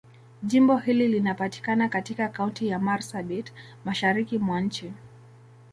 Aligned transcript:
Jimbo 0.43 0.77
hili 0.77 1.07
linapatikana 1.07 1.89
katika 1.89 2.29
Kaunti 2.29 2.67
ya 2.67 2.79
Marsabit, 2.79 3.53
Mashariki 3.85 4.37
mwa 4.37 4.61
nchi. 4.61 4.93